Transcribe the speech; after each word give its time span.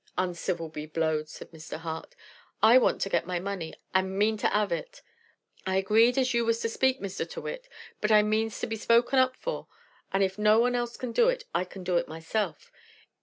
"Uncivil 0.17 0.67
be 0.67 0.87
blowed!" 0.87 1.29
said 1.29 1.51
Mr. 1.51 1.77
Hart; 1.77 2.15
"I 2.63 2.79
want 2.79 3.01
to 3.01 3.09
get 3.09 3.27
my 3.27 3.39
money, 3.39 3.75
and 3.93 4.17
mean 4.17 4.35
to 4.37 4.49
'ave 4.51 4.75
it. 4.75 5.03
I 5.67 5.75
agreed 5.75 6.17
as 6.17 6.33
you 6.33 6.43
was 6.43 6.59
to 6.61 6.69
speak, 6.69 6.99
Mr. 6.99 7.23
Tyrrwhit; 7.29 7.69
but 8.01 8.11
I 8.11 8.23
means 8.23 8.59
to 8.61 8.65
be 8.65 8.77
spoken 8.77 9.19
up 9.19 9.35
for; 9.35 9.67
and 10.11 10.23
if 10.23 10.39
no 10.39 10.57
one 10.59 10.73
else 10.73 10.97
can 10.97 11.11
do 11.11 11.29
it, 11.29 11.43
I 11.53 11.65
can 11.65 11.83
do 11.83 11.97
it 11.97 12.07
myself. 12.07 12.71